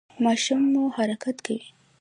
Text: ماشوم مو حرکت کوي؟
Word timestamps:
ماشوم 0.23 0.61
مو 0.73 0.83
حرکت 0.97 1.37
کوي؟ 1.45 1.67